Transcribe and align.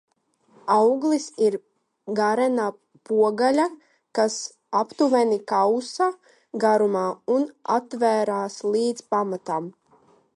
Auglis 0.75 1.25
ir 1.47 1.57
garena 2.19 2.65
pogaļa, 3.09 3.65
kas 4.19 4.37
aptuveni 4.79 5.39
kausa 5.53 6.09
garumā 6.65 7.07
un 7.37 7.47
atveras 7.79 8.57
līdz 8.77 9.07
pamatam. 9.15 9.71